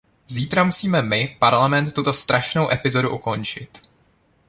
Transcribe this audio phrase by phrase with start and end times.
[0.27, 3.81] Zítra musíme my, Parlament, tuto strašnou epizodu ukončit.